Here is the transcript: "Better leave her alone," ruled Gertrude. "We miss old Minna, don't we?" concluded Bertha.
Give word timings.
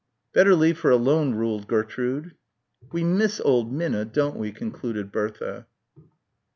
"Better 0.33 0.55
leave 0.55 0.79
her 0.79 0.89
alone," 0.89 1.35
ruled 1.35 1.67
Gertrude. 1.67 2.33
"We 2.91 3.03
miss 3.03 3.39
old 3.39 3.71
Minna, 3.71 4.03
don't 4.03 4.35
we?" 4.35 4.51
concluded 4.51 5.11
Bertha. 5.11 5.67